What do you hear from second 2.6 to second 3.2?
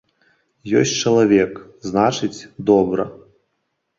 добра.